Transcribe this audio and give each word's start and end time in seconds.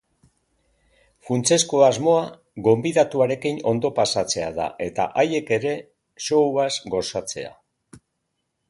Funtsezko 1.27 1.81
asmoa 1.87 2.23
gonbidatuarekin 2.69 3.61
ondo 3.73 3.93
pasatzea 4.01 4.49
da 4.57 4.67
eta 4.89 5.07
haiek 5.25 5.53
ere 5.61 5.79
showaz 6.31 6.71
gozatzea. 6.97 7.57